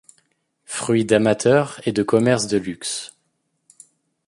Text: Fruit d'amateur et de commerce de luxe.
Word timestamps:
Fruit 0.65 1.05
d'amateur 1.05 1.79
et 1.85 1.91
de 1.91 2.01
commerce 2.01 2.47
de 2.47 2.57
luxe. 2.57 3.13